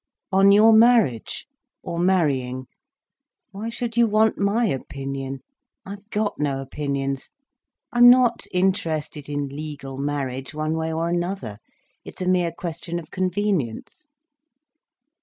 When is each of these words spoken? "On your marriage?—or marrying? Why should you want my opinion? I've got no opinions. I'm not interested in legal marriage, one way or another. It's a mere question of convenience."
"On 0.31 0.51
your 0.51 0.73
marriage?—or 0.73 1.99
marrying? 1.99 2.65
Why 3.51 3.69
should 3.69 3.95
you 3.95 4.07
want 4.07 4.35
my 4.35 4.65
opinion? 4.65 5.41
I've 5.85 6.09
got 6.09 6.39
no 6.39 6.59
opinions. 6.59 7.29
I'm 7.93 8.09
not 8.09 8.47
interested 8.51 9.29
in 9.29 9.49
legal 9.49 9.99
marriage, 9.99 10.55
one 10.55 10.73
way 10.75 10.91
or 10.91 11.07
another. 11.07 11.59
It's 12.03 12.19
a 12.19 12.27
mere 12.27 12.51
question 12.51 12.97
of 12.97 13.11
convenience." 13.11 14.07